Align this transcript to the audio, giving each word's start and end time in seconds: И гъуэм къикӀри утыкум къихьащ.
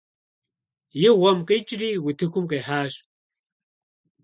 И 1.07 1.09
гъуэм 1.19 1.39
къикӀри 1.47 1.89
утыкум 2.07 2.45
къихьащ. 2.51 2.93